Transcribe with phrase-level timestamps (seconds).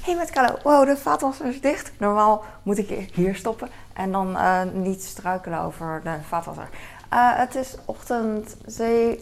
[0.00, 1.92] hey met Carlo, wow, de vaatwasser is dicht.
[1.98, 6.68] Normaal moet ik hier stoppen en dan uh, niet struikelen over de vaatwasser.
[7.12, 8.56] Uh, het is ochtend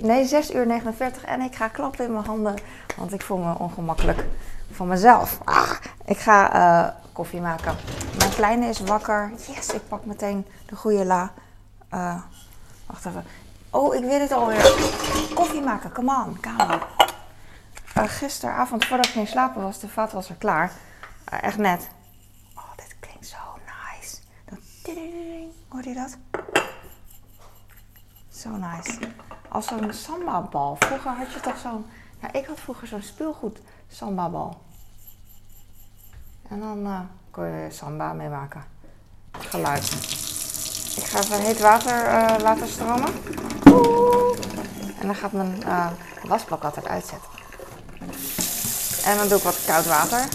[0.01, 2.55] nee, 6 uur 49 en ik ga klappen in mijn handen,
[2.97, 4.25] want ik voel me ongemakkelijk
[4.71, 5.39] van mezelf.
[5.45, 5.71] Ah,
[6.05, 7.77] ik ga uh, koffie maken.
[8.19, 9.33] Mijn kleine is wakker.
[9.55, 11.33] Yes, ik pak meteen de goede la.
[12.87, 13.25] wacht even.
[13.71, 14.73] Oh, ik weet het alweer.
[15.35, 16.87] Koffie maken, come on, kamer.
[17.99, 20.73] Uh, gisteravond, voordat ik ging slapen, was de vat was er klaar.
[21.33, 21.89] Uh, echt net.
[22.55, 24.17] Oh, dit klinkt zo nice.
[24.45, 24.59] Dat
[25.69, 26.17] Hoor je dat?
[28.29, 28.99] Zo nice.
[29.49, 30.77] Als zo'n samba-bal.
[30.79, 31.87] Vroeger had je toch zo'n...
[32.21, 33.59] Ja, ik had vroeger zo'n speelgoed
[33.89, 34.63] samba-bal.
[36.49, 38.65] En dan uh, kon je samba mee maken.
[39.33, 39.93] Geluid.
[40.97, 42.03] Ik ga even heet water
[42.43, 43.13] laten stromen.
[45.01, 45.63] En dan gaat mijn
[46.23, 47.38] wasbak altijd uitzetten.
[49.09, 50.29] En dan doe ik wat koud water.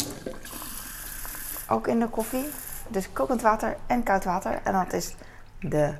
[1.69, 2.49] Ook in de koffie.
[2.87, 4.61] Dus kokend water en koud water.
[4.63, 5.15] En dat is
[5.59, 5.93] de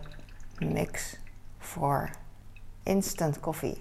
[0.58, 1.18] mix
[1.60, 2.10] voor
[2.84, 3.80] instant koffie.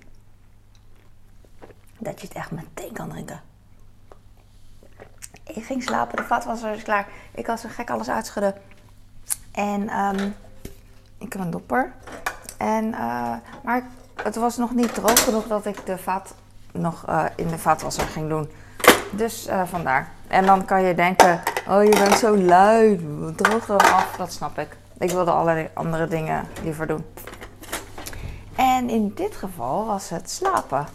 [1.99, 3.41] Dat je het echt meteen kan drinken.
[5.45, 7.09] Ik ging slapen, de vat was er klaar.
[7.35, 8.55] Ik had zo gek alles uitschudden.
[9.53, 10.35] En um,
[11.19, 11.93] ik heb een dopper.
[12.59, 13.87] En, uh, maar
[14.23, 16.35] het was nog niet droog genoeg dat ik de vaat
[16.73, 18.51] nog uh, in de vaatwasser ging doen.
[19.13, 20.11] Dus uh, vandaar.
[20.27, 24.15] En dan kan je denken, oh je bent zo lui, droog dan af.
[24.17, 24.77] Dat snap ik.
[24.99, 27.05] Ik wilde allerlei andere dingen liever doen.
[28.57, 30.87] En in dit geval was het slapen.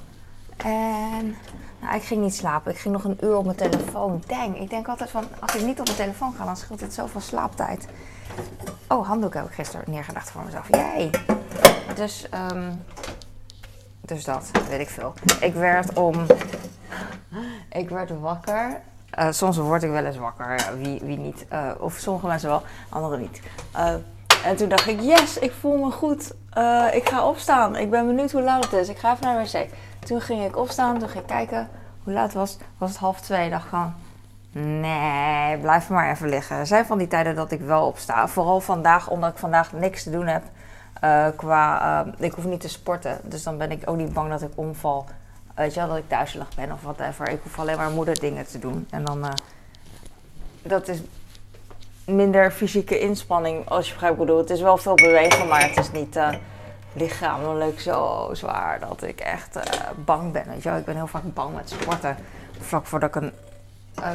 [0.57, 1.35] En
[1.79, 2.71] nou, ik ging niet slapen.
[2.71, 4.23] Ik ging nog een uur op mijn telefoon.
[4.27, 6.93] Dang, ik denk altijd van, als ik niet op mijn telefoon ga, dan scheelt het
[6.93, 7.87] zoveel slaaptijd.
[8.87, 10.67] Oh, handdoek heb ik gisteren neergedacht voor mezelf.
[10.69, 11.09] Jij.
[11.95, 12.83] Dus, um,
[14.01, 15.13] dus dat, weet ik veel.
[15.39, 16.25] Ik werd om
[17.77, 18.81] ik werd wakker.
[19.19, 21.45] Uh, soms word ik wel eens wakker, wie, wie niet.
[21.53, 23.41] Uh, of sommige mensen wel, anderen niet.
[23.75, 23.93] Uh,
[24.45, 26.33] en toen dacht ik, yes, ik voel me goed.
[26.91, 27.75] ik ga opstaan.
[27.75, 28.89] Ik ben benieuwd hoe laat het is.
[28.89, 29.69] Ik ga even naar de wc.
[29.99, 31.69] Toen ging ik opstaan, toen ging ik kijken
[32.03, 32.57] hoe laat het was.
[32.77, 33.45] Was het half twee.
[33.45, 33.93] Ik dacht gewoon,
[34.51, 36.57] nee, blijf maar even liggen.
[36.57, 38.27] Er zijn van die tijden dat ik wel opsta.
[38.27, 40.43] Vooral vandaag, omdat ik vandaag niks te doen heb.
[41.35, 43.19] qua, ik hoef niet te sporten.
[43.23, 45.05] Dus dan ben ik ook niet bang dat ik omval
[45.57, 47.29] Weet je wel, dat ik duizelig ben of whatever.
[47.29, 48.87] Ik hoef alleen maar moederdingen te doen.
[48.89, 49.31] En dan, uh,
[50.61, 51.01] dat is
[52.05, 54.37] minder fysieke inspanning, als je begrijpt ik bedoel.
[54.37, 56.29] Het is wel veel bewegen, maar het is niet uh,
[56.93, 59.63] lichamelijk zo zwaar dat ik echt uh,
[60.05, 60.43] bang ben.
[60.47, 62.17] Weet je wel, ik ben heel vaak bang met sporten.
[62.59, 63.33] Vlak voordat ik een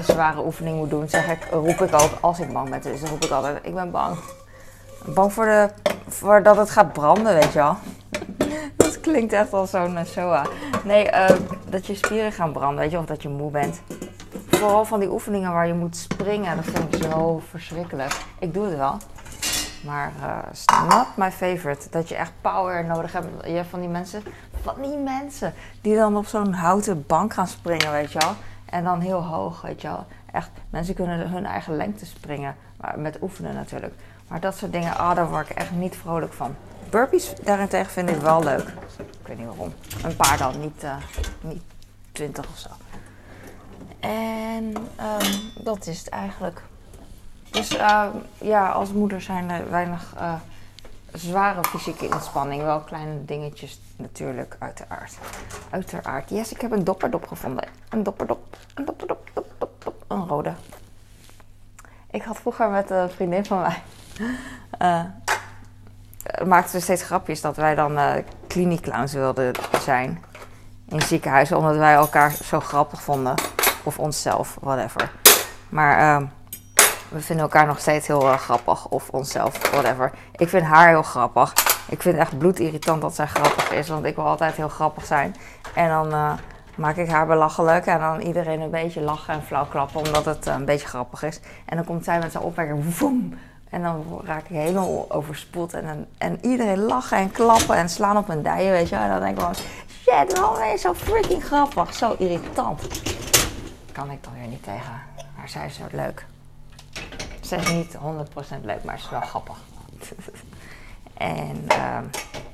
[0.02, 3.24] zware oefening moet doen, zeg ik, roep ik ook, als ik bang ben, dus roep
[3.24, 4.16] ik altijd, ik ben bang.
[5.04, 5.68] Bang voor, de,
[6.08, 7.76] voor dat het gaat branden, weet je wel
[9.02, 10.46] klinkt echt als zo'n uh, SOA.
[10.84, 11.28] Nee, uh,
[11.68, 13.80] dat je spieren gaan branden, weet je, of dat je moe bent.
[14.48, 18.16] Vooral van die oefeningen waar je moet springen, dat vind ik zo verschrikkelijk.
[18.38, 18.96] Ik doe het wel.
[19.84, 20.12] Maar
[20.52, 21.90] is not my favorite.
[21.90, 23.26] Dat je echt power nodig hebt.
[23.44, 24.22] Je hebt van die mensen,
[24.62, 28.34] van die mensen, die dan op zo'n houten bank gaan springen, weet je wel.
[28.64, 30.06] En dan heel hoog, weet je wel.
[30.32, 32.56] Echt, mensen kunnen hun eigen lengte springen.
[32.80, 33.94] Maar met oefenen natuurlijk.
[34.28, 36.54] Maar dat soort dingen, ah, daar word ik echt niet vrolijk van.
[36.92, 38.68] Burpees daarentegen vind ik wel leuk.
[38.98, 39.72] Ik weet niet waarom.
[40.02, 40.96] Een paar dan, niet, uh,
[41.40, 41.62] niet
[42.12, 42.68] twintig of zo.
[44.00, 46.62] En um, dat is het eigenlijk.
[47.50, 48.06] Dus uh,
[48.38, 50.34] ja, als moeder zijn er weinig uh,
[51.12, 52.62] zware fysieke inspanning.
[52.62, 55.18] Wel kleine dingetjes natuurlijk, uiteraard.
[55.70, 56.30] Uiteraard.
[56.30, 57.68] Yes, ik heb een dopperdop gevonden.
[57.88, 58.56] Een dopperdop.
[58.74, 59.30] Een dopperdop.
[59.34, 60.04] Dop, dop, dop.
[60.08, 60.52] Een rode.
[62.10, 63.82] Ik had vroeger met een vriendin van mij
[66.46, 68.12] maakten we steeds grapjes dat wij dan uh,
[69.12, 70.24] wilden zijn
[70.88, 73.34] in ziekenhuizen, omdat wij elkaar zo grappig vonden.
[73.82, 75.10] Of onszelf, whatever.
[75.68, 76.28] Maar uh,
[77.08, 80.12] we vinden elkaar nog steeds heel uh, grappig, of onszelf, whatever.
[80.36, 81.52] Ik vind haar heel grappig.
[81.88, 85.04] Ik vind het echt bloedirritant dat zij grappig is, want ik wil altijd heel grappig
[85.04, 85.34] zijn.
[85.74, 86.32] En dan uh,
[86.74, 90.46] maak ik haar belachelijk en dan iedereen een beetje lachen en flauw klappen, omdat het
[90.46, 91.40] een beetje grappig is.
[91.64, 93.34] En dan komt zij met zijn opmerking, woem,
[93.72, 95.74] en dan raak ik helemaal overspoeld.
[95.74, 98.96] En, en iedereen lachen en klappen en slaan op mijn dijen, weet je.
[98.96, 99.54] En dan denk ik gewoon,
[99.88, 101.94] shit, waarom ben je zo freaking grappig?
[101.94, 103.02] Zo irritant.
[103.92, 105.02] Kan ik dan weer niet tegen.
[105.36, 106.26] Maar zij is zo leuk.
[107.40, 107.98] Ze is niet 100%
[108.62, 109.56] leuk, maar ze is wel grappig.
[111.14, 111.98] en uh,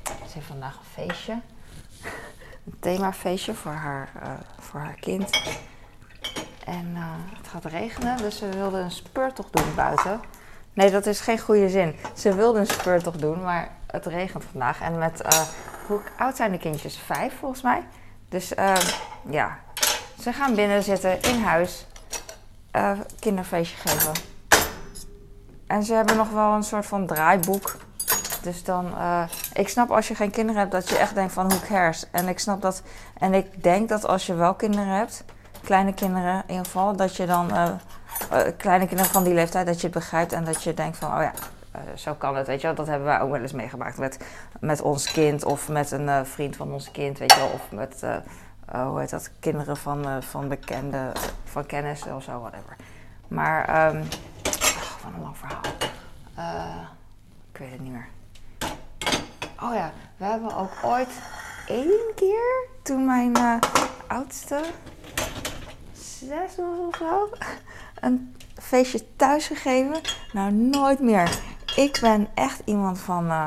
[0.01, 1.39] ze heeft vandaag een feestje.
[2.65, 5.41] Een themafeestje voor haar, uh, voor haar kind.
[6.65, 7.03] En uh,
[7.37, 10.21] het gaat regenen, dus ze wilde een speurtocht doen buiten.
[10.79, 11.95] Nee, dat is geen goede zin.
[12.15, 14.81] Ze wilden een speurtocht doen, maar het regent vandaag.
[14.81, 15.41] En met, uh,
[15.87, 16.97] hoe oud zijn de kindjes?
[16.97, 17.83] Vijf volgens mij.
[18.29, 18.75] Dus uh,
[19.29, 19.57] ja,
[20.21, 21.85] ze gaan binnen zitten in huis.
[22.75, 24.11] uh, kinderfeestje geven.
[25.67, 27.75] En ze hebben nog wel een soort van draaiboek.
[28.41, 29.23] Dus dan, uh,
[29.53, 32.05] ik snap als je geen kinderen hebt dat je echt denkt van hoe cares.
[32.11, 32.81] En ik snap dat,
[33.17, 35.23] en ik denk dat als je wel kinderen hebt,
[35.63, 37.69] kleine kinderen in geval, dat je dan, uh,
[38.57, 41.21] kleine kinderen van die leeftijd, dat je het begrijpt en dat je denkt van, oh
[41.21, 41.31] ja,
[41.95, 42.75] zo kan het, weet je wel.
[42.75, 44.19] Dat hebben wij ook wel eens meegemaakt met,
[44.59, 47.49] met ons kind of met een vriend van ons kind, weet je wel.
[47.49, 48.03] Of met,
[48.87, 51.11] hoe heet dat, kinderen van, van bekenden,
[51.43, 52.75] van kennissen of zo, whatever.
[53.27, 54.03] Maar, um,
[55.03, 55.61] wat een lang verhaal.
[57.51, 58.07] ik weet het niet meer.
[59.61, 61.09] Oh ja, we hebben ook ooit
[61.67, 63.59] één keer, toen mijn
[64.07, 64.61] oudste
[66.27, 67.29] zes was of
[67.99, 70.01] een feestje thuis gegeven.
[70.31, 71.39] Nou, nooit meer.
[71.75, 73.25] Ik ben echt iemand van.
[73.25, 73.45] Uh,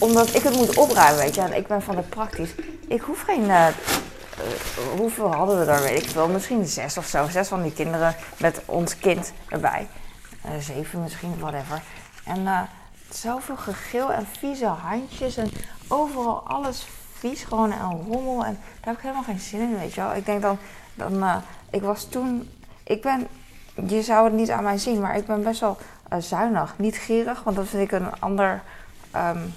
[0.00, 1.40] omdat ik het moet opruimen, weet je.
[1.40, 2.54] En ik ben van het praktisch.
[2.88, 3.44] Ik hoef geen.
[3.44, 3.66] Uh,
[4.96, 6.28] hoeveel hadden we daar, weet ik wel.
[6.28, 7.28] Misschien zes of zo.
[7.28, 9.88] Zes van die kinderen met ons kind erbij.
[10.60, 11.82] zeven misschien, whatever.
[12.24, 12.68] En
[13.10, 15.50] zoveel gegil en vieze handjes en
[15.88, 18.44] overal alles vies gewoon en rommel.
[18.44, 20.14] En daar heb ik helemaal geen zin in, weet je wel.
[20.14, 20.58] Ik denk dan,
[20.98, 21.36] uh,
[21.70, 22.50] ik was toen,
[22.84, 23.26] ik ben,
[23.86, 25.76] je zou het niet aan mij zien, maar ik ben best wel
[26.12, 26.74] uh, zuinig.
[26.76, 28.62] Niet gierig, want dat vind ik een ander,
[29.16, 29.54] um,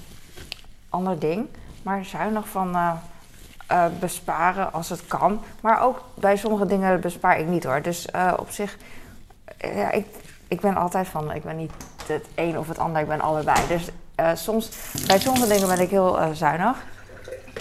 [0.89, 1.47] ander ding.
[1.83, 5.41] Maar zuinig van uh, besparen als het kan.
[5.61, 7.81] Maar ook bij sommige dingen bespaar ik niet hoor.
[7.81, 8.07] Dus
[8.37, 8.77] op zich,
[9.57, 10.05] ja, ik,
[10.47, 11.71] ik ben altijd van, ik ben niet
[12.07, 13.59] het een of het ander, ik ben allebei.
[13.67, 13.89] Dus
[14.43, 14.69] soms,
[15.07, 16.85] bij sommige dingen ben ik heel zuinig.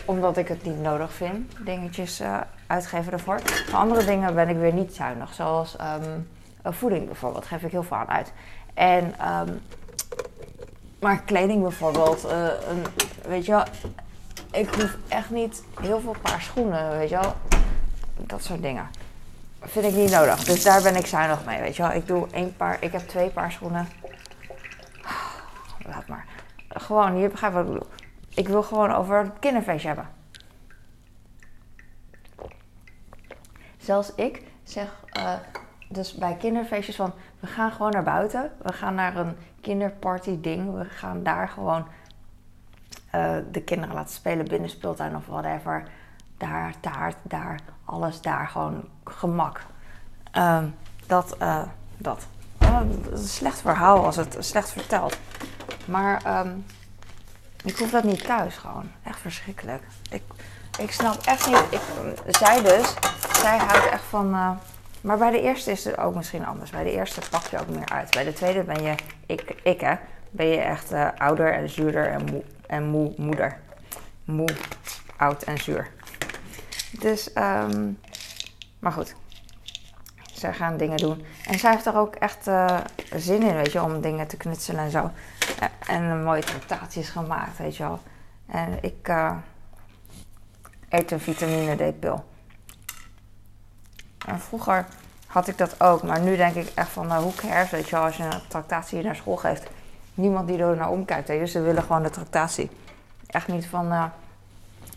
[0.04, 3.40] Omdat ik het niet nodig vind, dingetjes uh, uitgeven ervoor.
[3.70, 5.34] Maar andere dingen ben ik weer niet zuinig.
[5.34, 6.28] Zoals um,
[6.62, 8.32] voeding bijvoorbeeld, geef ik heel veel aan uit.
[8.74, 9.60] En, um,
[11.00, 12.84] maar kleding bijvoorbeeld, een,
[13.28, 13.64] weet je wel,
[14.52, 17.34] ik hoef echt niet heel veel paar schoenen, weet je wel.
[18.16, 18.88] Dat soort dingen
[19.68, 20.44] vind ik niet nodig.
[20.44, 21.92] Dus daar ben ik zuinig mee, weet je wel.
[21.92, 23.88] Ik doe één paar, ik heb twee paar schoenen.
[25.90, 26.24] Laat maar.
[26.68, 27.88] Gewoon, je begrijpt wat ik bedoel.
[28.36, 30.08] Ik wil gewoon over het kinderfeestje hebben.
[33.76, 35.32] Zelfs ik zeg uh,
[35.88, 37.12] dus bij kinderfeestjes van...
[37.40, 38.52] We gaan gewoon naar buiten.
[38.62, 40.74] We gaan naar een kinderparty ding.
[40.74, 41.86] We gaan daar gewoon
[43.14, 45.88] uh, de kinderen laten spelen binnen speeltuin of whatever.
[46.36, 48.48] Daar, taart, daar, alles daar.
[48.48, 49.60] Gewoon gemak.
[50.34, 50.62] Uh,
[51.06, 51.62] dat, uh,
[51.96, 52.26] dat.
[52.58, 55.18] dat is een slecht verhaal als het slecht vertelt.
[55.84, 56.64] Maar um,
[57.66, 58.90] ik hoef dat niet thuis gewoon.
[59.04, 59.82] Echt verschrikkelijk.
[60.10, 60.22] Ik,
[60.78, 61.62] ik snap echt niet.
[61.70, 61.80] Ik,
[62.28, 62.94] zij dus,
[63.40, 64.34] zij houdt echt van.
[64.34, 64.50] Uh,
[65.00, 66.70] maar bij de eerste is het ook misschien anders.
[66.70, 68.10] Bij de eerste pak je ook meer uit.
[68.10, 68.94] Bij de tweede ben je,
[69.26, 69.94] ik, ik hè,
[70.30, 73.58] ben je echt uh, ouder en zuurder en moe, en moe moeder.
[74.24, 74.48] Moe,
[75.16, 75.90] oud en zuur.
[76.90, 77.98] Dus, um,
[78.78, 79.14] maar goed.
[80.36, 81.24] Zij gaan dingen doen.
[81.46, 82.78] En zij heeft er ook echt uh,
[83.14, 85.10] zin in, weet je, om dingen te knutselen en zo.
[85.86, 88.00] En mooie tractaties gemaakt, weet je wel.
[88.46, 89.36] En ik uh,
[90.88, 92.24] eet een vitamine D-pil.
[94.26, 94.86] En vroeger
[95.26, 97.96] had ik dat ook, maar nu denk ik echt van, nou, hoe cares, weet je
[97.96, 99.66] wel, als je een tractatie naar school geeft.
[100.14, 102.70] Niemand die er naar omkijkt, dus ze willen gewoon de tractatie.
[103.26, 104.10] Echt niet van,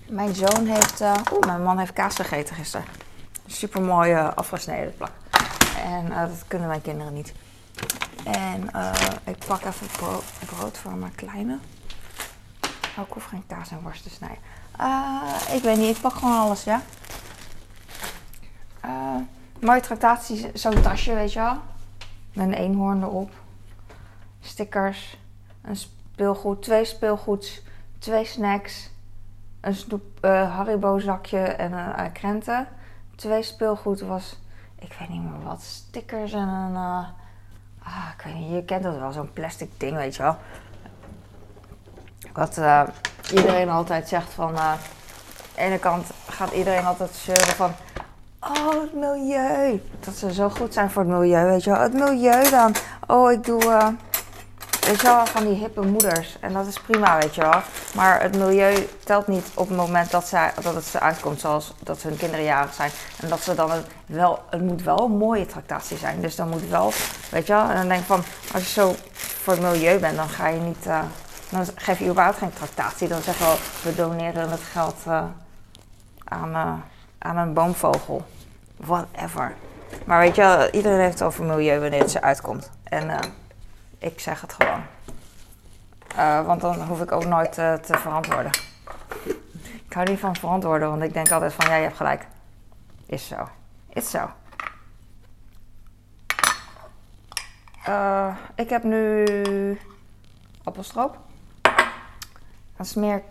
[0.08, 2.86] mijn zoon heeft, oeh, mijn man heeft kaas gegeten gisteren.
[3.46, 5.12] Super mooi afgesneden plak.
[5.84, 7.34] En dat kunnen mijn kinderen niet.
[8.26, 9.88] En uh, ik pak even
[10.46, 11.60] brood, voor mijn kleine.
[12.98, 14.40] Oh, ik hoef geen kaas en worst te snijden.
[14.80, 16.82] Uh, ik weet niet, ik pak gewoon alles, ja.
[19.60, 21.58] Mooie tractatie, zo'n tasje, weet je wel.
[22.34, 23.32] Met een eenhoorn erop.
[24.42, 25.18] Stickers.
[25.62, 27.62] Een speelgoed, twee speelgoeds,
[28.00, 28.90] twee snacks.
[29.62, 32.68] Een snoep, Haribo zakje en een krenten.
[33.16, 34.40] Twee speelgoed was,
[34.80, 37.06] ik weet niet meer wat, stickers en een
[37.84, 40.38] Ah, ik weet niet, je kent dat wel, zo'n plastic ding, weet je wel.
[42.34, 42.84] Wat uh,
[43.34, 44.54] iedereen altijd zegt van...
[44.54, 44.78] Uh, aan
[45.56, 47.72] de ene kant gaat iedereen altijd zeuren van...
[48.40, 49.82] Oh, het milieu.
[50.00, 51.80] Dat ze zo goed zijn voor het milieu, weet je wel.
[51.80, 52.76] Het milieu dan.
[53.08, 53.96] Oh, ik doe...
[54.90, 56.38] Weet je wel, van die hippe moeders.
[56.40, 57.62] En dat is prima, weet je wel.
[57.96, 61.74] Maar het milieu telt niet op het moment dat, zij, dat het ze uitkomt, zoals
[61.80, 62.92] dat hun kinderen jarig zijn.
[63.22, 66.22] En dat ze dan het wel, het moet wel een mooie tractatie zijn.
[66.22, 66.92] Dus dan moet wel,
[67.32, 67.70] weet je wel.
[67.70, 70.60] En dan denk ik van, als je zo voor het milieu bent, dan ga je
[70.60, 71.02] niet, uh,
[71.50, 73.08] dan geef je überhaupt geen tractatie.
[73.08, 73.58] Dan zeggen we,
[73.90, 75.24] we doneren het geld uh,
[76.24, 76.74] aan, uh,
[77.18, 78.26] aan een boomvogel.
[78.78, 79.54] Whatever.
[80.06, 82.70] Maar weet je, iedereen heeft het over milieu wanneer het ze uitkomt.
[82.84, 83.10] En
[84.00, 84.82] ik zeg het gewoon.
[86.16, 88.52] Uh, want dan hoef ik ook nooit uh, te verantwoorden.
[89.86, 92.28] Ik hou niet van verantwoorden, want ik denk altijd van ja, je hebt gelijk.
[93.06, 93.48] Is zo.
[93.90, 94.30] Is zo.
[97.90, 99.26] eh, ik heb nu
[100.64, 101.18] appelstroop.
[102.78, 103.24] Dat smeer ik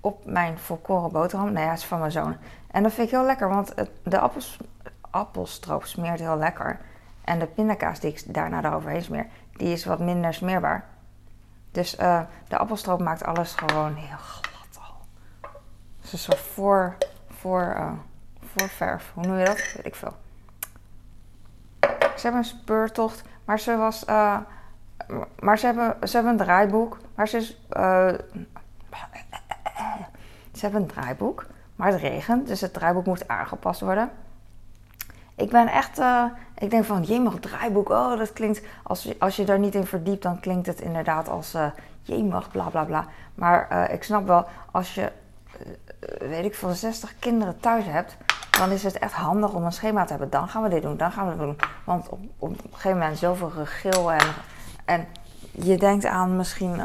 [0.00, 1.52] op mijn volkoren boterham.
[1.52, 2.36] Nee, ja, is van mijn zoon.
[2.70, 4.58] En dat vind ik heel lekker, want het, de appels,
[5.10, 6.80] appelstroop smeert heel lekker.
[7.24, 10.84] En de pindakaas die ik daarna eroverheen smeer, die is wat minder smeerbaar.
[11.70, 14.94] Dus uh, de appelstroop maakt alles gewoon heel glad al.
[16.00, 16.96] Dus een soort voor,
[17.28, 17.92] voor, uh.
[19.14, 19.72] Hoe noem je dat?
[19.74, 20.16] Weet ik veel.
[21.80, 24.04] Ze hebben een speurtocht, maar ze was...
[24.08, 24.38] Uh,
[25.40, 27.60] maar ze hebben, ze hebben een draaiboek, maar ze is...
[30.52, 31.46] ze hebben een draaiboek,
[31.76, 34.10] maar het regent, dus het draaiboek moet aangepast worden.
[35.34, 36.00] Ik ben echt,
[36.58, 39.86] ik denk van, jemig draaiboek, oh dat klinkt, als, je, als je daar niet in
[39.86, 41.66] verdiept, dan klinkt het inderdaad als uh,
[42.02, 43.06] jemig, bla bla bla.
[43.34, 45.12] Maar uh, ik snap wel, als je,
[46.18, 48.16] weet ik veel, 60 kinderen thuis hebt,
[48.50, 50.30] dan is het echt handig om een schema te hebben.
[50.30, 51.56] Dan gaan we dit doen, dan gaan we dat doen.
[51.84, 54.26] Want op, op een gegeven moment zoveel gegil en,
[54.84, 55.06] en
[55.50, 56.80] je denkt aan misschien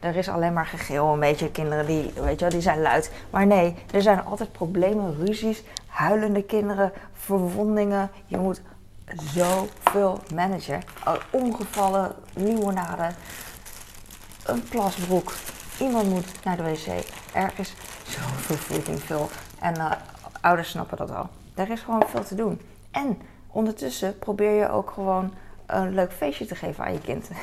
[0.00, 3.12] er is alleen maar gegil, een beetje kinderen die, weet je wel, die zijn luid.
[3.30, 8.10] Maar nee, er zijn altijd problemen, ruzies, huilende kinderen, verwondingen.
[8.26, 8.62] Je moet
[9.16, 10.82] zoveel managen.
[11.30, 13.14] Ongevallen, limonade,
[14.44, 15.32] een plasbroek.
[15.80, 16.86] Iemand moet naar de wc.
[17.32, 17.74] Er is
[18.06, 19.30] zoveel freaking veel.
[19.58, 19.90] En uh,
[20.40, 21.28] ouders snappen dat wel.
[21.54, 22.60] Er is gewoon veel te doen.
[22.90, 25.34] En ondertussen probeer je ook gewoon
[25.66, 27.28] een leuk feestje te geven aan je kind.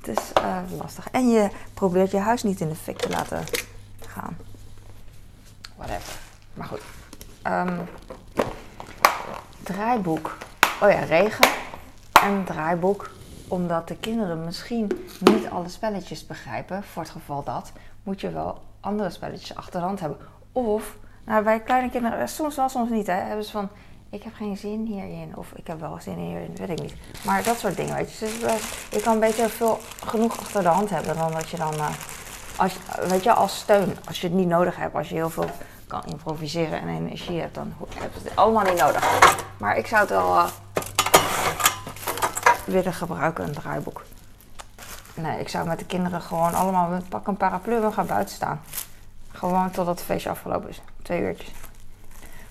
[0.00, 1.10] Het is uh, lastig.
[1.10, 3.44] En je probeert je huis niet in de fik te laten
[4.06, 4.36] gaan.
[5.76, 6.12] Whatever.
[6.54, 6.80] Maar goed.
[7.46, 7.88] Um,
[9.62, 10.36] draaiboek.
[10.82, 11.48] Oh ja, regen.
[12.22, 13.10] En draaiboek.
[13.48, 16.82] Omdat de kinderen misschien niet alle spelletjes begrijpen.
[16.82, 17.72] Voor het geval dat.
[18.02, 20.18] Moet je wel andere spelletjes achter de hand hebben.
[20.52, 23.06] Of, nou bij kleine kinderen, soms wel, soms niet.
[23.06, 23.68] Hè, hebben ze van,
[24.10, 25.36] ik heb geen zin hierin.
[25.36, 26.94] Of ik heb wel zin hierin, weet ik niet.
[27.24, 28.24] Maar dat soort dingen, weet je.
[28.24, 28.52] Dus, uh,
[28.90, 31.88] je kan beetje veel genoeg achter de hand hebben dan dat je dan, uh,
[32.56, 32.76] als,
[33.08, 33.96] weet je, als steun.
[34.06, 35.50] Als je het niet nodig hebt, als je heel veel
[35.86, 39.36] kan improviseren en energie hebt, dan heb je het allemaal niet nodig.
[39.58, 40.46] Maar ik zou het wel
[42.68, 44.02] willen gebruiken, een draaiboek.
[45.14, 48.60] Nee, ik zou met de kinderen gewoon allemaal pak een paraplu en gaan buiten staan.
[49.32, 50.80] Gewoon totdat het feestje afgelopen is.
[51.02, 51.52] Twee uurtjes.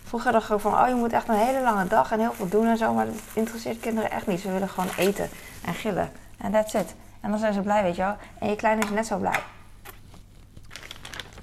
[0.03, 2.49] Vroeger dacht ik van, oh je moet echt een hele lange dag en heel veel
[2.49, 2.93] doen en zo.
[2.93, 4.39] Maar dat interesseert kinderen echt niet.
[4.39, 5.29] Ze willen gewoon eten
[5.65, 6.11] en gillen.
[6.37, 6.95] En that's it.
[7.21, 8.15] En dan zijn ze blij, weet je wel.
[8.39, 9.39] En je kleine is net zo blij.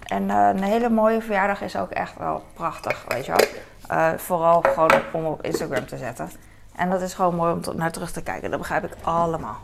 [0.05, 3.47] En uh, een hele mooie verjaardag is ook echt wel prachtig, weet je wel.
[3.99, 6.31] Uh, vooral gewoon om op Instagram te zetten.
[6.77, 8.51] En dat is gewoon mooi om naar terug te kijken.
[8.51, 9.57] Dat begrijp ik allemaal.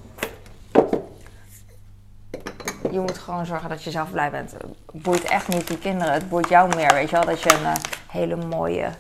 [2.91, 4.53] Je moet gewoon zorgen dat je zelf blij bent.
[4.53, 6.13] Het boeit echt niet die kinderen.
[6.13, 7.25] Het boeit jou meer, weet je wel.
[7.25, 7.73] Dat je een uh,
[8.07, 8.91] hele mooie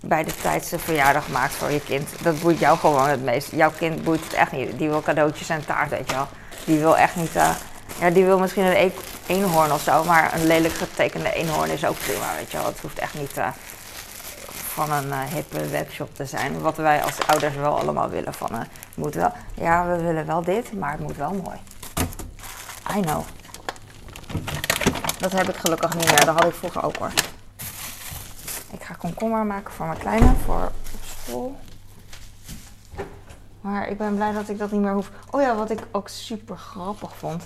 [0.00, 2.22] bij de tijdse verjaardag maakt voor je kind.
[2.22, 3.50] Dat boeit jou gewoon het meest.
[3.50, 4.78] Jouw kind boeit het echt niet.
[4.78, 6.28] Die wil cadeautjes en taart, weet je wel.
[6.64, 7.32] Die wil echt niet...
[8.00, 8.90] ja, die wil misschien een e-
[9.26, 10.04] eenhoorn of zo.
[10.04, 12.66] Maar een lelijk getekende eenhoorn is ook prima, weet je wel.
[12.66, 13.48] Het hoeft echt niet uh,
[14.86, 16.60] van een uh, hippe webshop te zijn.
[16.60, 18.34] Wat wij als ouders wel allemaal willen.
[18.34, 18.60] Van, uh,
[18.94, 21.58] moet wel, ja, we willen wel dit, maar het moet wel mooi.
[22.96, 23.22] I know.
[25.18, 26.24] Dat heb ik gelukkig niet meer.
[26.24, 27.12] Dat had ik vroeger ook hoor.
[28.70, 31.56] Ik ga komkommer maken voor mijn kleine, voor op school.
[33.60, 35.10] Maar ik ben blij dat ik dat niet meer hoef.
[35.30, 37.42] Oh ja, wat ik ook super grappig vond.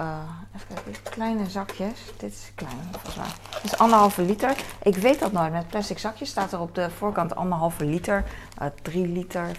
[0.00, 0.18] Uh,
[0.56, 1.98] even kijken, kleine zakjes.
[2.16, 3.34] Dit is klein, volgens.
[3.62, 4.56] Dit is anderhalve liter.
[4.82, 5.52] Ik weet dat nooit.
[5.52, 8.24] Met plastic zakjes staat er op de voorkant anderhalve liter,
[8.62, 9.56] uh, drie liter,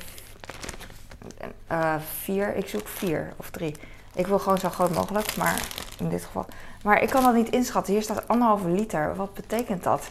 [1.72, 2.56] uh, vier.
[2.56, 3.76] Ik zoek vier of drie.
[4.14, 5.62] Ik wil gewoon zo groot mogelijk, maar
[6.00, 6.46] in dit geval.
[6.84, 7.94] Maar ik kan dat niet inschatten.
[7.94, 9.16] Hier staat anderhalve liter.
[9.16, 10.08] Wat betekent dat?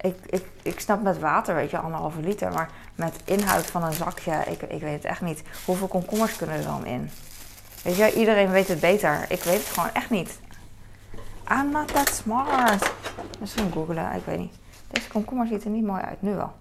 [0.00, 2.52] Ik, ik, ik snap met water, weet je, anderhalve liter.
[2.52, 5.42] Maar met inhoud van een zakje, ik, ik weet het echt niet.
[5.64, 7.10] Hoeveel komkommers kunnen er dan in?
[7.84, 9.24] Weet iedereen weet het beter.
[9.28, 10.38] Ik weet het gewoon echt niet.
[11.50, 12.92] I'm not that smart.
[13.40, 14.54] Misschien googlen, ik weet niet.
[14.90, 16.52] Deze komkommer ziet er niet mooi uit, nu wel.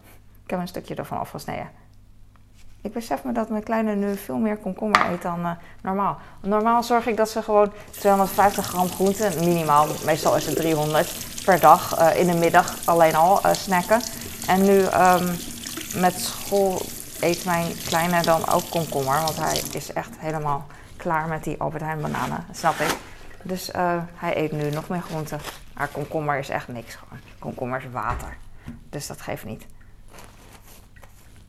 [0.44, 1.70] Ik heb een stukje ervan afgesneden.
[2.82, 5.51] Ik besef me dat mijn kleine nu veel meer komkommer eet dan uh,
[5.82, 6.18] normaal.
[6.42, 11.15] Normaal zorg ik dat ze gewoon 250 gram groente, minimaal, meestal is het 300
[11.46, 14.01] per dag uh, in de middag alleen al uh, snacken.
[14.48, 15.36] En nu um,
[16.01, 16.82] met school
[17.20, 20.68] eet mijn kleine dan ook komkommer, want hij is echt helemaal
[21.03, 22.98] klaar met die Albert Heijn bananen, snap ik.
[23.41, 25.39] Dus uh, hij eet nu nog meer groenten.
[25.74, 27.19] Maar komkommer is echt niks gewoon.
[27.39, 28.38] Komkommer is water.
[28.89, 29.65] Dus dat geeft niet.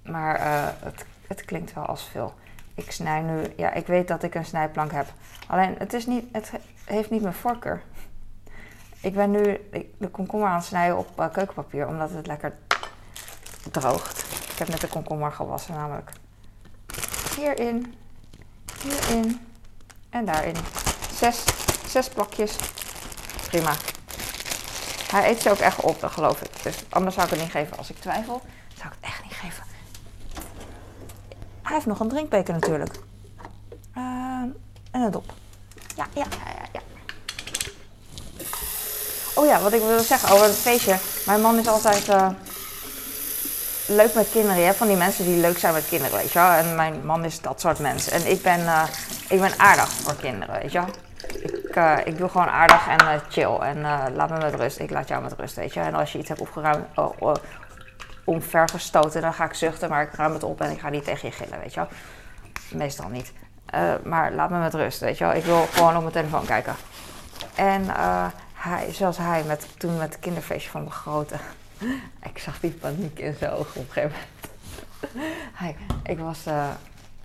[0.03, 2.35] Maar uh, het, het klinkt wel als veel.
[2.75, 5.07] Ik snij nu, ja, ik weet dat ik een snijplank heb.
[5.47, 6.53] Alleen het, is niet, het
[6.85, 7.83] heeft niet mijn voorkeur.
[9.01, 9.61] Ik ben nu
[9.99, 12.55] de komkommer aan het snijden op uh, keukenpapier, omdat het lekker
[13.71, 14.25] droogt.
[14.53, 16.11] Ik heb net de komkommer gewassen namelijk.
[17.37, 17.95] hierin,
[18.85, 19.41] hierin
[20.11, 20.57] en daarin.
[21.17, 21.45] Zes,
[21.89, 22.57] zes plakjes.
[23.47, 23.75] Prima.
[25.11, 26.63] Hij eet ze ook echt op, geloof ik.
[26.63, 27.77] Dus anders zou ik het niet geven.
[27.77, 28.43] Als ik twijfel,
[28.77, 29.65] zou ik het echt niet geven.
[31.63, 32.95] Hij heeft nog een drinkbeker natuurlijk.
[33.95, 34.49] Ehm,
[34.91, 35.33] en een dop.
[35.97, 36.81] Ja, ja, ja, ja, ja.
[39.35, 40.97] Oh ja, wat ik wilde zeggen over het feestje.
[41.27, 42.29] Mijn man is altijd eh,
[43.87, 44.63] leuk met kinderen.
[44.63, 46.51] Je van die mensen die leuk zijn met kinderen, weet je wel.
[46.51, 48.09] En mijn man is dat soort mens.
[48.09, 48.83] En ik ben, eh,
[49.29, 50.89] ik ben aardig voor kinderen, weet je wel.
[51.43, 53.57] Ik, uh, ik doe gewoon aardig en chill.
[53.57, 53.81] En
[54.15, 54.79] laat me met rust.
[54.79, 55.81] Ik laat jou met rust, weet je.
[55.81, 56.87] En als je iets hebt opgeruimd,
[58.25, 59.89] omvergestoten, dan ga ik zuchten.
[59.89, 61.89] Maar ik ruim het op en ik ga niet tegen je gillen, weet je wel.
[62.73, 63.33] Meestal niet.
[64.05, 65.35] maar laat me met rust, weet je wel.
[65.35, 66.75] Ik wil gewoon op mijn telefoon kijken.
[67.55, 67.87] En
[68.55, 71.35] hij, zoals hij met, toen met het kinderfeestje van de grote.
[72.31, 74.17] ik zag die paniek in zijn ogen op een gegeven
[75.61, 75.77] moment.
[76.13, 76.69] ik was, uh,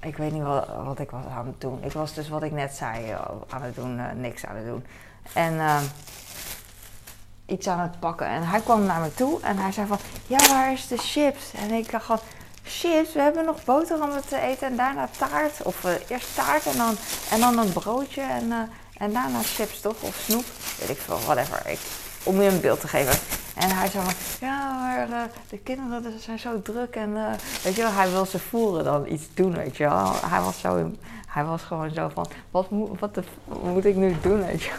[0.01, 1.84] ik weet niet wat, wat ik was aan het doen.
[1.84, 4.65] Ik was dus wat ik net zei, uh, aan het doen, uh, niks aan het
[4.65, 4.86] doen.
[5.34, 5.84] En
[7.46, 8.27] iets aan het pakken.
[8.27, 11.53] En hij kwam naar me toe en hij zei van, ja waar is de chips?
[11.53, 12.22] En ik dacht gewoon,
[12.63, 15.62] chips, we hebben nog boterhammen te eten en daarna taart.
[15.63, 16.96] Of eerst taart en dan,
[17.32, 19.96] en dan een broodje en en daarna chips toch?
[20.00, 20.46] Of snoep?
[20.79, 21.62] Weet ik veel, whatever.
[21.65, 21.79] Ik,
[22.24, 23.38] om je een beeld te geven.
[23.60, 26.96] En hij zei van, ja, maar uh, de kinderen zijn zo druk.
[26.96, 27.32] En uh,
[27.63, 30.13] weet je wel, hij wil ze voeren dan iets doen, weet je wel.
[30.25, 30.92] Hij was, zo,
[31.28, 33.20] hij was gewoon zo van, wat, moet, wat,
[33.63, 34.72] moet ik nu doen, weet je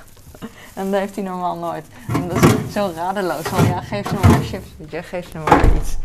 [0.75, 1.87] En dat heeft hij normaal nooit.
[2.09, 3.43] En dat is zo radeloos.
[3.43, 5.03] Van, ja, geef ze maar chips, je.
[5.03, 5.97] Geef ze maar iets.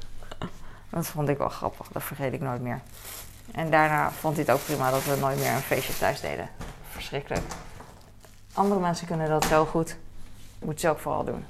[0.90, 1.86] dat vond ik wel grappig.
[1.92, 2.80] Dat vergeet ik nooit meer.
[3.52, 6.48] En daarna vond hij het ook prima dat we nooit meer een feestje thuis deden
[6.90, 7.44] verschrikkelijk.
[8.52, 9.96] Andere mensen kunnen dat zo goed.
[10.58, 11.44] Moet je ook vooral doen.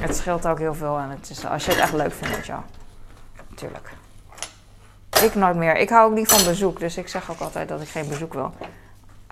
[0.00, 2.64] Het scheelt ook heel veel en het is, als je het echt leuk vindt, wel.
[3.48, 3.90] Natuurlijk.
[5.22, 5.76] Ik nooit meer.
[5.76, 8.34] Ik hou ook niet van bezoek, dus ik zeg ook altijd dat ik geen bezoek
[8.34, 8.54] wil.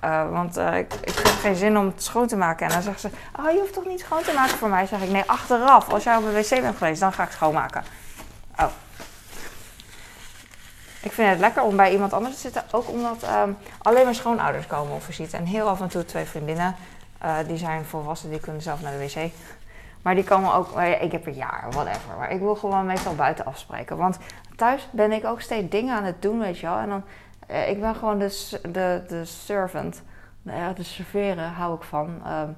[0.04, 2.66] Uh, want uh, ik, ik heb geen zin om het schoon te maken.
[2.66, 4.87] En dan zeggen ze: Oh, je hoeft toch niet schoon te maken voor mij?
[4.87, 5.92] zeg ik: Nee, achteraf.
[5.92, 7.84] Als jij op een wc bent geweest, dan ga ik schoonmaken.
[8.58, 8.70] Oh.
[11.02, 12.64] Ik vind het lekker om bij iemand anders te zitten.
[12.70, 15.37] Ook omdat um, alleen mijn schoonouders komen op visite.
[15.37, 16.76] En heel af en toe twee vriendinnen.
[17.24, 19.32] Uh, die zijn volwassen, die kunnen zelf naar de wc.
[20.02, 22.16] Maar die komen ook, uh, ik heb een jaar, whatever.
[22.18, 23.96] Maar ik wil gewoon meestal buiten afspreken.
[23.96, 24.18] Want
[24.56, 26.76] thuis ben ik ook steeds dingen aan het doen, weet je wel.
[26.76, 27.02] En dan,
[27.50, 30.02] uh, ik ben gewoon de, de, de servant.
[30.42, 32.22] Nou de serveren hou ik van.
[32.26, 32.56] Um,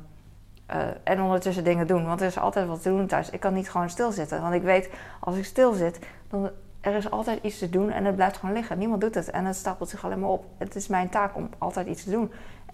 [1.02, 2.06] en ondertussen dingen doen.
[2.06, 3.30] Want er is altijd wat te doen thuis.
[3.30, 4.42] Ik kan niet gewoon stilzitten.
[4.42, 6.50] Want ik weet, als ik stil zit, dan
[6.80, 8.78] er is altijd iets te doen en het blijft gewoon liggen.
[8.78, 10.44] Niemand doet het en het stapelt zich alleen maar op.
[10.58, 12.32] Het is mijn taak om altijd iets te doen.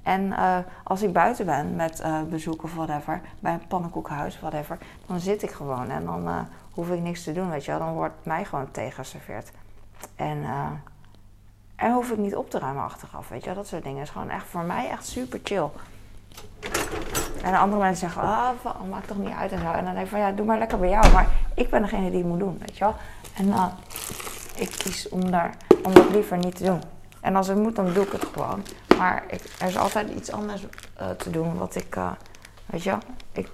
[0.08, 4.78] En uh, als ik buiten ben met uh, bezoek of whatever, bij een pannenkoekhuis, whatever,
[5.06, 6.40] dan zit ik gewoon en dan uh,
[6.70, 7.80] hoef ik niks te doen, weet je wel.
[7.80, 9.50] Dan wordt mij gewoon tegengeserveerd.
[10.16, 10.44] En,
[11.76, 13.54] en hoef ik niet op te ruimen achteraf, weet je wel.
[13.54, 15.68] Dat soort dingen is gewoon echt voor mij echt super chill.
[17.42, 18.50] En andere mensen zeggen, ah,
[18.90, 19.70] maakt toch niet uit en zo.
[19.72, 21.12] En dan denk ik van, ja, doe maar lekker bij jou.
[21.12, 22.94] Maar ik ben degene die het moet doen, weet je wel.
[23.36, 23.66] En uh,
[24.56, 26.82] ik kies om, daar, om dat liever niet te doen.
[27.20, 28.62] En als het moet, dan doe ik het gewoon.
[28.98, 30.62] Maar ik, er is altijd iets anders
[31.00, 32.10] uh, te doen wat ik, uh,
[32.66, 32.96] weet je.
[33.32, 33.48] Ik,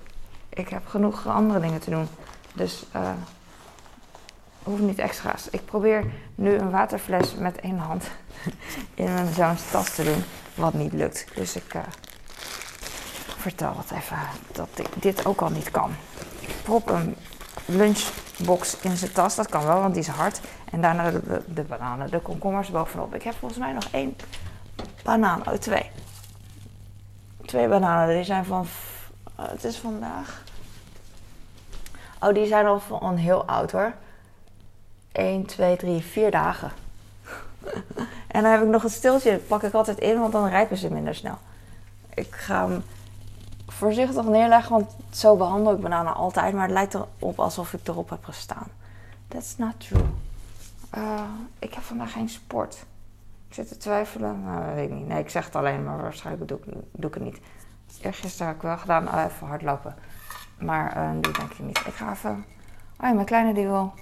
[0.48, 2.08] ik heb genoeg andere dingen te doen.
[2.54, 3.10] Dus uh,
[4.62, 5.48] hoeft niet extra's.
[5.50, 6.04] Ik probeer
[6.34, 8.04] nu een waterfles met één hand
[8.94, 10.24] in mijn zoons tas te doen.
[10.54, 11.26] Wat niet lukt.
[11.34, 11.74] Dus ik
[13.36, 14.18] vertel het even
[14.52, 15.90] dat ik dit ook al niet kan.
[16.40, 17.16] Ik prop een
[17.64, 19.34] lunchbox in zijn tas.
[19.34, 20.40] Dat kan wel, want die is hard.
[20.70, 23.14] En daarna de, de bananen, de komkommers bovenop.
[23.14, 24.16] Ik heb volgens mij nog één
[25.02, 25.48] banaan.
[25.48, 25.90] Oh, twee.
[27.44, 28.14] Twee bananen.
[28.14, 28.66] Die zijn van...
[29.40, 30.42] Uh, het is vandaag...
[32.20, 33.94] Oh, die zijn al van heel oud hoor.
[35.12, 36.72] 1, 2, 3, 4 dagen.
[38.34, 39.36] en dan heb ik nog een stiltje.
[39.36, 41.38] pak ik altijd in, want dan rijpen ze minder snel.
[42.14, 42.84] Ik ga hem
[43.66, 46.54] voorzichtig neerleggen, want zo behandel ik bananen altijd.
[46.54, 48.66] Maar het lijkt erop alsof ik erop heb gestaan.
[49.28, 50.04] That's not true.
[50.96, 51.22] Uh,
[51.58, 52.84] ik heb vandaag geen sport.
[53.54, 54.44] Ik zit te twijfelen.
[54.44, 55.06] Nou, weet ik niet.
[55.06, 57.40] Nee, ik zeg het alleen, maar waarschijnlijk doe ik, doe ik het niet.
[58.02, 59.94] Eergisteren heb ik wel gedaan, uh, even hardlopen.
[60.58, 61.78] Maar uh, nu denk ik niet.
[61.78, 62.44] Ik ga even...
[63.00, 63.92] Oh ja, mijn kleine die wil...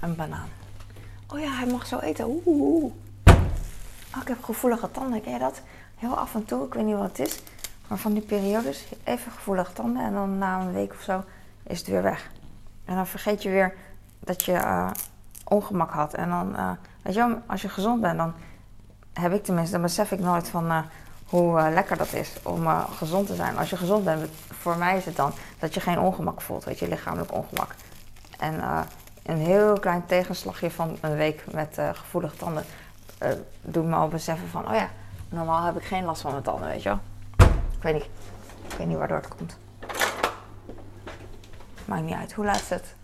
[0.00, 0.48] Een banaan.
[1.28, 2.42] Oh ja, hij mag zo eten.
[2.46, 2.84] Oeh.
[4.14, 5.62] Oh, ik heb gevoelige tanden, ken je dat?
[5.96, 7.42] Heel af en toe, ik weet niet wat het is.
[7.88, 11.24] Maar van die periodes, even gevoelige tanden en dan na een week of zo
[11.62, 12.30] is het weer weg.
[12.84, 13.74] En dan vergeet je weer
[14.30, 14.90] dat je uh,
[15.44, 16.14] ongemak had.
[16.14, 16.70] En dan, uh,
[17.02, 18.34] weet je wel, als je gezond bent, dan
[19.12, 20.78] heb ik tenminste, dan besef ik nooit van uh,
[21.26, 23.58] hoe lekker dat is om gezond te zijn.
[23.58, 26.78] Als je gezond bent, voor mij is het dan dat je geen ongemak voelt, weet
[26.78, 27.74] je, lichamelijk ongemak.
[28.38, 28.62] En
[29.22, 32.64] een heel klein tegenslagje van een week met gevoelige tanden
[33.62, 34.88] doet me al beseffen van, oh ja,
[35.28, 37.00] normaal heb ik geen last van mijn tanden, weet je wel.
[37.76, 38.08] Ik weet niet.
[38.68, 39.58] Ik weet niet waardoor het komt.
[41.84, 42.32] Maakt niet uit.
[42.32, 42.94] Hoe laat het?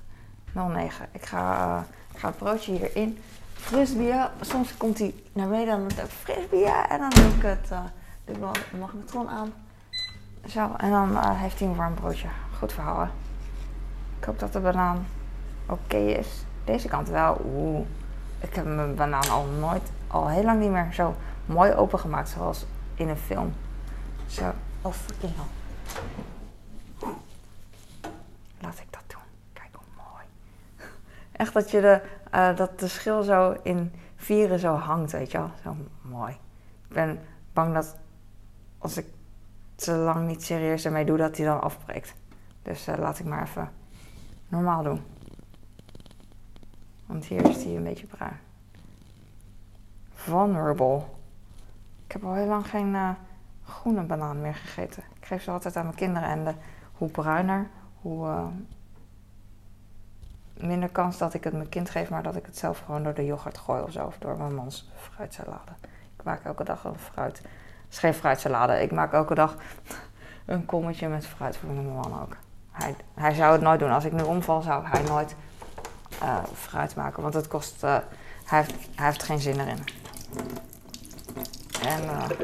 [0.57, 1.09] 09.
[1.13, 1.81] Ik ga, uh,
[2.13, 3.19] ik ga het broodje hierin.
[3.53, 4.31] Fris bier.
[4.41, 6.07] Soms komt hij naar beneden en dan.
[6.89, 7.81] En dan doe ik het, uh,
[8.25, 9.53] doe ik de magnetron aan.
[10.49, 12.29] Zo, en dan uh, heeft hij een warm broodje.
[12.59, 13.07] Goed verhaal, hè?
[14.19, 15.07] Ik hoop dat de banaan
[15.67, 16.29] oké is.
[16.65, 17.41] Deze kant wel.
[17.45, 17.87] Oeh.
[18.41, 21.15] Ik heb mijn banaan al nooit, al heel lang niet meer zo
[21.47, 23.55] mooi opengemaakt zoals in een film.
[24.27, 24.53] Zo.
[24.83, 25.45] Oh, fucking hell.
[28.61, 29.21] Laat ik dat doen.
[29.53, 30.25] Kijk hoe mooi.
[31.37, 32.03] Echt dat, je de,
[32.35, 35.51] uh, dat de schil zo in vieren zo hangt, weet je wel.
[35.63, 36.33] Zo mooi.
[36.89, 37.19] Ik ben
[37.53, 37.97] bang dat
[38.79, 39.07] als ik
[39.75, 42.15] te lang niet serieus ermee doe, dat hij dan afbreekt.
[42.63, 43.71] Dus uh, laat ik maar even
[44.49, 45.03] normaal doen.
[47.07, 48.39] Want hier is hij een beetje bruin.
[50.15, 51.03] Vulnerable.
[52.07, 53.11] Ik heb al heel lang geen uh,
[53.65, 55.03] groene banaan meer gegeten.
[55.15, 56.57] Ik geef ze altijd aan mijn kinderen en
[56.93, 57.69] hoe bruiner,
[58.01, 58.49] hoe
[60.61, 63.15] minder kans dat ik het mijn kind geef, maar dat ik het zelf gewoon door
[63.15, 64.05] de yoghurt gooi of zo.
[64.05, 65.73] Of door mijn mans fruitsalade.
[66.17, 67.37] Ik maak elke dag een fruit.
[67.37, 67.47] Het
[67.91, 68.83] is geen fruitsalade.
[68.83, 69.55] Ik maak elke dag
[70.45, 72.37] een kommetje met fruit voor mijn man ook.
[72.71, 73.91] Hij, hij zou het nooit doen.
[73.91, 75.37] Als ik nu omval, zou hij nooit
[76.23, 77.23] uh, fruit maken.
[77.23, 77.85] Want het kost.
[77.85, 77.97] Uh,
[78.45, 79.85] hij, heeft, hij heeft geen zin erin.
[81.87, 82.37] En dat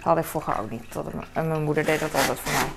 [0.00, 0.90] had ik vroeger ook niet.
[0.90, 2.70] Tot, en mijn moeder deed dat altijd voor mij.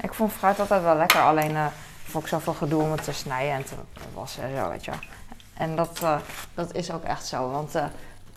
[0.00, 1.20] Ik vond fruit altijd wel lekker.
[1.20, 1.56] Alleen
[2.10, 3.74] vond ik zoveel gedoe om het te snijden en te
[4.14, 4.92] wassen en zo, weet je
[5.54, 6.00] En dat,
[6.54, 7.50] dat is ook echt zo.
[7.50, 7.74] Want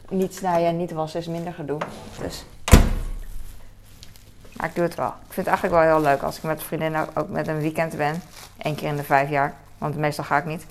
[0.09, 1.79] niet snijden en niet wassen is minder gedoe.
[2.21, 2.45] Dus.
[4.53, 5.07] Maar ik doe het wel.
[5.07, 7.97] Ik vind het eigenlijk wel heel leuk als ik met vriendinnen ook met een weekend
[7.97, 8.21] ben.
[8.57, 9.53] Eén keer in de vijf jaar.
[9.77, 10.65] Want meestal ga ik niet.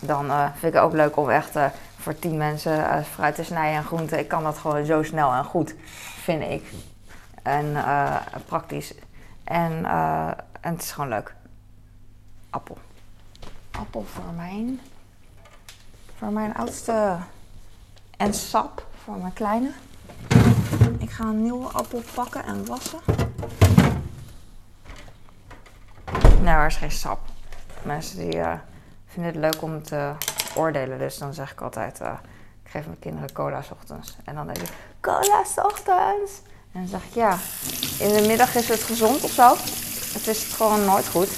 [0.00, 1.58] Dan uh, vind ik het ook leuk om echt
[1.98, 4.18] voor tien mensen fruit te snijden en groenten.
[4.18, 5.74] Ik kan dat gewoon zo snel en goed,
[6.22, 6.72] vind ik.
[7.42, 7.76] En
[8.46, 8.94] praktisch.
[9.44, 9.84] En,
[10.60, 11.34] en het is gewoon leuk.
[12.50, 12.78] Appel.
[13.70, 14.80] Appel voor mijn,
[16.18, 17.18] voor mijn oudste.
[18.16, 19.70] En sap voor mijn kleine.
[20.98, 22.98] Ik ga een nieuwe appel pakken en wassen.
[26.42, 27.20] Nou, er is geen sap.
[27.82, 28.52] Mensen die uh,
[29.06, 30.12] vinden het leuk om te
[30.54, 30.98] oordelen.
[30.98, 32.12] Dus dan zeg ik altijd, uh,
[32.64, 34.16] ik geef mijn kinderen cola s ochtends.
[34.24, 36.32] En dan denk ik, cola s ochtends.
[36.72, 37.38] En dan zeg ik, ja,
[37.98, 39.54] in de middag is het gezond of zo.
[40.12, 41.28] Het is gewoon nooit goed.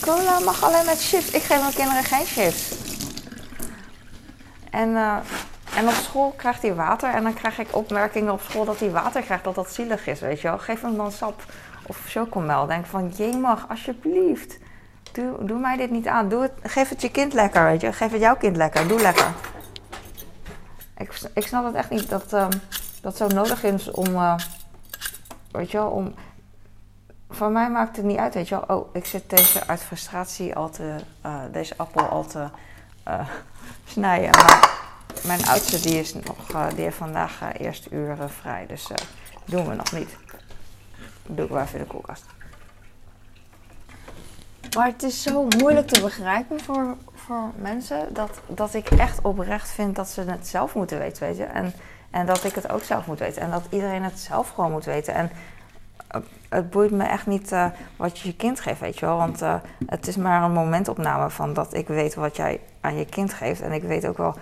[0.00, 1.30] Cola mag alleen met chips.
[1.30, 2.74] Ik geef mijn kinderen geen chips.
[4.70, 5.16] En, uh,
[5.76, 7.10] en op school krijgt hij water.
[7.10, 10.20] En dan krijg ik opmerkingen op school dat hij water krijgt, dat dat zielig is,
[10.20, 10.58] weet je wel.
[10.58, 11.42] Geef hem dan sap
[11.86, 12.66] of chocomel.
[12.66, 14.58] Denk van, je mag, alsjeblieft.
[15.12, 16.28] Doe, doe mij dit niet aan.
[16.28, 17.92] Doe het, geef het je kind lekker, weet je.
[17.92, 18.88] Geef het jouw kind lekker.
[18.88, 19.32] Doe lekker.
[20.96, 22.48] Ik, ik snap het echt niet dat um,
[23.06, 24.34] dat zo nodig is om, uh,
[25.50, 26.14] weet je wel, om...
[27.30, 28.78] Voor mij maakt het niet uit, weet je wel.
[28.78, 32.48] Oh, ik zit deze uit frustratie al te, uh, deze appel al te
[33.08, 33.28] uh,
[33.94, 34.30] snijden.
[34.30, 34.80] Maar
[35.26, 38.66] mijn oudste, die is nog, die heeft vandaag eerste uren vrij.
[38.66, 38.90] Dus
[39.44, 40.16] doen we nog niet
[41.28, 42.24] doe ik wel even de koelkast.
[44.76, 49.68] Maar het is zo moeilijk te begrijpen voor, voor mensen dat, dat ik echt oprecht
[49.68, 51.38] vind dat ze het zelf moeten weten, weet.
[51.38, 51.72] En,
[52.10, 53.42] en dat ik het ook zelf moet weten.
[53.42, 55.14] En dat iedereen het zelf gewoon moet weten.
[55.14, 55.30] En
[56.48, 59.16] het boeit me echt niet uh, wat je je kind geeft, weet je wel.
[59.16, 59.54] Want uh,
[59.86, 63.60] het is maar een momentopname van dat ik weet wat jij aan je kind geeft.
[63.60, 64.34] En ik weet ook wel,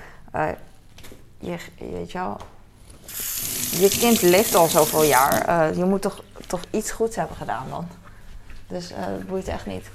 [1.38, 2.36] je, weet je wel,
[3.78, 5.48] je kind leeft al zoveel jaar.
[5.48, 7.86] Uh, je moet toch, toch iets goeds hebben gedaan dan.
[8.66, 9.90] Dus uh, het boeit echt niet.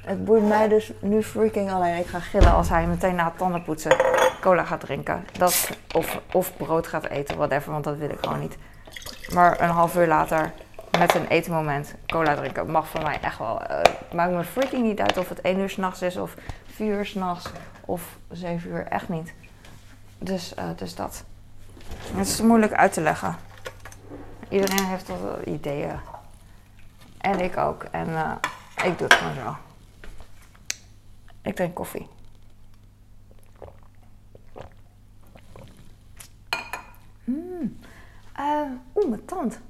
[0.00, 1.96] Het boeit mij dus nu freaking alleen.
[1.96, 3.96] Ik ga gillen als hij meteen na het tandenpoetsen
[4.40, 5.24] cola gaat drinken.
[5.38, 8.56] Dat, of, of brood gaat eten, whatever, want dat wil ik gewoon niet.
[9.32, 10.52] Maar een half uur later,
[10.98, 13.62] met een etenmoment, cola drinken mag voor mij echt wel.
[13.62, 16.34] Uh, het maakt me freaking niet uit of het 1 uur s'nachts is, of
[16.66, 17.50] 4 uur s'nachts,
[17.84, 18.86] of 7 uur.
[18.86, 19.34] Echt niet.
[20.18, 21.24] Dus, dus dat.
[22.12, 23.36] Het is moeilijk uit te leggen.
[24.48, 26.00] Iedereen heeft wel ideeën.
[27.18, 27.82] En ik ook.
[27.82, 28.32] En uh,
[28.84, 29.56] ik doe het gewoon zo.
[31.42, 32.08] Ik drink koffie.
[37.24, 37.78] Mm.
[38.38, 38.62] Uh,
[38.94, 39.60] Oeh, mijn tand.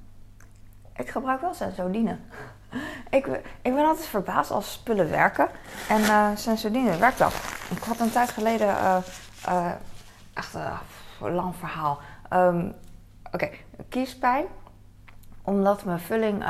[0.98, 2.16] Ik gebruik wel Sensodine.
[3.18, 3.26] ik,
[3.62, 5.48] ik ben altijd verbaasd als spullen werken.
[5.88, 7.30] En uh, Sensodine werkt wel.
[7.70, 8.68] Ik had een tijd geleden...
[9.48, 9.72] Uh,
[10.34, 10.54] echt
[11.20, 11.98] een lang verhaal.
[12.32, 12.74] Um,
[13.26, 13.64] Oké, okay.
[13.88, 14.44] kiespijn.
[15.42, 16.44] Omdat mijn vulling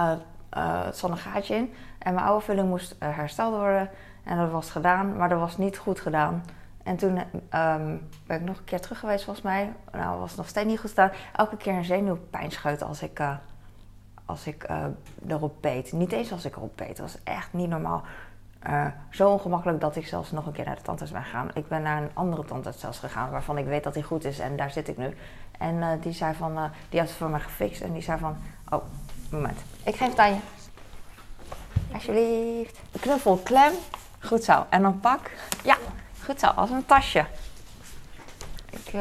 [0.51, 1.75] het zat een gaatje in.
[1.99, 3.91] En mijn oude vulling moest hersteld worden.
[4.25, 6.45] En dat was gedaan, maar dat was niet goed gedaan.
[6.83, 9.73] En toen ehm, ben ik nog een keer terug geweest volgens mij.
[9.93, 11.11] Nou, was nog steeds niet goed gedaan.
[11.37, 13.21] Elke keer een zenuwpijn scheut als ik,
[14.29, 14.67] als ik
[15.29, 15.93] erop beet.
[15.93, 16.97] Niet eens als ik erop beet.
[16.97, 18.03] Dat was echt niet normaal.
[18.69, 21.51] Uh, zo ongemakkelijk dat ik zelfs nog een keer naar de tandarts ben gegaan.
[21.55, 24.39] Ik ben naar een andere tandarts zelfs gegaan waarvan ik weet dat hij goed is
[24.39, 25.17] en daar zit ik nu.
[25.59, 28.37] En uh, die zei van, die had het voor mij gefixt en die zei van,
[28.69, 28.85] oh,
[29.31, 29.59] moment.
[29.83, 30.41] Ik geef het aan je.
[31.93, 32.81] Alsjeblieft.
[33.01, 33.73] Knuffel, klem.
[34.19, 34.67] Goed zo.
[34.69, 35.31] En dan pak.
[35.65, 35.77] Ja,
[36.25, 36.47] goed zo.
[36.47, 37.27] Als een tasje.
[38.71, 38.93] Ik,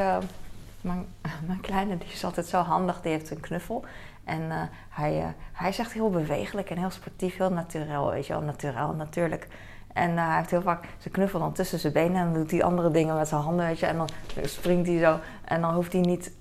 [0.82, 1.06] mijn,
[1.48, 3.02] mijn kleine die is altijd zo handig.
[3.02, 3.86] Die heeft een knuffel.
[4.28, 8.28] En uh, hij, uh, hij is echt heel bewegelijk en heel sportief, heel natuurlijk, weet
[8.28, 9.48] je wel, natuurlijk, natuurlijk.
[9.94, 12.64] En uh, hij heeft heel vaak zijn knuffel dan tussen zijn benen en doet hij
[12.64, 13.86] andere dingen met zijn handen, weet je.
[13.86, 14.10] En dan
[14.44, 16.32] springt hij zo en dan hoeft hij niet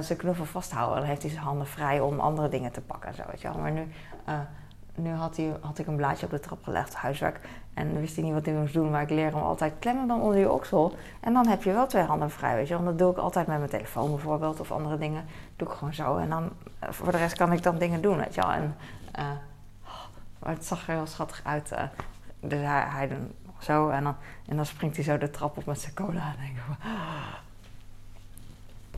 [0.00, 0.98] zijn knuffel vast te houden.
[0.98, 3.48] Dan heeft hij zijn handen vrij om andere dingen te pakken en zo, weet je
[3.48, 3.58] wel.
[3.58, 3.86] Maar nu
[4.94, 7.40] nu had, hij, had ik een blaadje op de trap gelegd, huiswerk.
[7.74, 8.90] En wist hij niet wat hij moest doen.
[8.90, 10.96] Maar ik leer hem altijd, klem hem dan onder je oksel.
[11.20, 12.74] En dan heb je wel twee handen vrij, weet je.
[12.74, 14.60] Want dat doe ik altijd met mijn telefoon bijvoorbeeld.
[14.60, 15.24] Of andere dingen.
[15.56, 16.16] doe ik gewoon zo.
[16.16, 18.50] En dan, eh, voor de rest kan ik dan dingen doen, weet je wel.
[18.50, 18.76] En,
[19.18, 19.24] uh,
[20.46, 21.72] het zag er heel schattig uit.
[21.72, 21.82] Uh,
[22.40, 23.18] dus hij, doet
[23.58, 23.88] zo.
[23.88, 24.16] En dan,
[24.48, 26.32] en dan springt hij zo de trap op met zijn cola.
[26.32, 26.62] En, denk ik,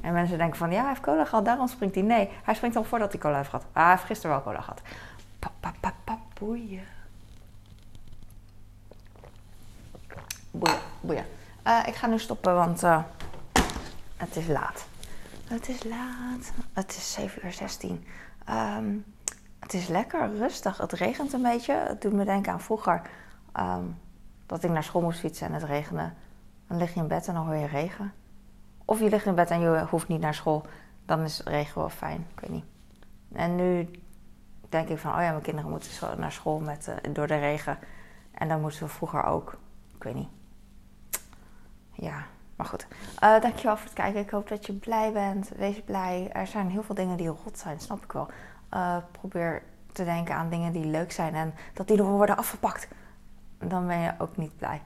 [0.00, 2.04] en mensen denken van, ja, hij heeft cola gehad, daarom springt hij.
[2.04, 3.64] Nee, hij springt al voordat hij cola heeft gehad.
[3.72, 4.80] Ah, hij heeft gisteren wel cola gehad.
[6.38, 6.84] Boeien.
[10.50, 11.24] Boeien, boeien.
[11.66, 13.02] Uh, ik ga nu stoppen, want uh,
[14.16, 14.86] het is laat.
[15.44, 16.52] Het is laat.
[16.72, 18.06] Het is 7 uur 16.
[18.50, 19.04] Um,
[19.58, 20.78] het is lekker rustig.
[20.78, 21.72] Het regent een beetje.
[21.74, 23.02] Het doet me denken aan vroeger.
[23.60, 23.98] Um,
[24.46, 26.12] dat ik naar school moest fietsen en het regende.
[26.68, 28.12] Dan lig je in bed en dan hoor je regen.
[28.84, 30.66] Of je ligt in bed en je hoeft niet naar school.
[31.04, 32.26] Dan is regen wel fijn.
[32.34, 32.64] Ik weet niet.
[33.32, 33.90] En nu
[34.68, 37.38] denk ik van, oh ja, mijn kinderen moeten zo naar school met, uh, door de
[37.38, 37.78] regen.
[38.30, 39.58] En dan moesten we vroeger ook.
[39.94, 40.28] Ik weet niet.
[41.92, 42.24] Ja,
[42.56, 42.86] maar goed.
[43.22, 44.20] Uh, dankjewel voor het kijken.
[44.20, 45.48] Ik hoop dat je blij bent.
[45.56, 46.30] Wees blij.
[46.32, 48.28] Er zijn heel veel dingen die rot zijn, snap ik wel.
[48.74, 52.88] Uh, probeer te denken aan dingen die leuk zijn en dat die nog worden afgepakt.
[53.58, 54.82] Dan ben je ook niet blij.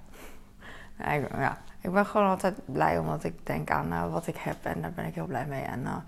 [1.39, 4.93] ja, ik ben gewoon altijd blij omdat ik denk aan wat ik heb en daar
[4.93, 5.63] ben ik heel blij mee.
[5.63, 6.05] En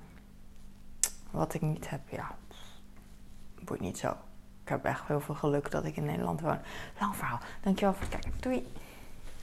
[1.31, 2.31] wat ik niet heb, ja,
[3.65, 4.09] boeit niet zo.
[4.63, 6.59] Ik heb echt heel veel geluk dat ik in Nederland woon.
[7.01, 7.39] Lang verhaal.
[7.61, 8.33] Dankjewel voor het kijken.
[8.41, 8.67] Doei!